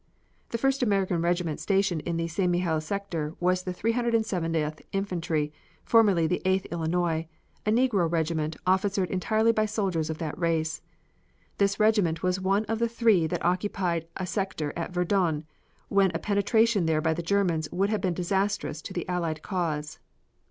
The 0.49 0.57
first 0.57 0.81
American 0.81 1.21
regiment 1.21 1.59
stationed 1.59 2.01
in 2.07 2.17
the 2.17 2.27
St. 2.27 2.51
Mihiel 2.51 2.81
sector 2.81 3.35
was 3.39 3.61
the 3.61 3.71
370th 3.71 4.81
Infantry, 4.93 5.53
formerly 5.83 6.25
the 6.25 6.41
Eighth 6.43 6.65
Illinois, 6.71 7.27
a 7.67 7.71
Negro 7.71 8.11
regiment 8.11 8.55
officered 8.65 9.11
entirely 9.11 9.51
by 9.51 9.67
soldiers 9.67 10.09
of 10.09 10.17
that 10.17 10.35
race. 10.39 10.81
This 11.59 11.79
regiment 11.79 12.23
was 12.23 12.39
one 12.41 12.65
of 12.65 12.79
the 12.79 12.89
three 12.89 13.27
that 13.27 13.45
occupied 13.45 14.07
a 14.17 14.25
sector 14.25 14.73
at 14.75 14.91
Verdun 14.91 15.45
when 15.87 16.09
a 16.15 16.17
penetration 16.17 16.87
there 16.87 16.99
by 16.99 17.13
the 17.13 17.21
Germans 17.21 17.71
would 17.71 17.91
have 17.91 18.01
been 18.01 18.15
disastrous 18.15 18.81
to 18.81 18.93
the 18.93 19.07
Allied 19.07 19.43
cause. 19.43 19.99